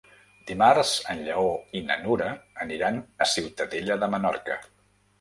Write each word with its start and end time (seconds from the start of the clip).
Dimarts 0.51 0.93
en 1.15 1.21
Lleó 1.27 1.51
i 1.81 1.83
na 1.91 1.99
Nura 2.07 2.33
aniran 2.67 3.01
a 3.27 3.31
Ciutadella 3.37 4.03
de 4.07 4.15
Menorca. 4.19 4.63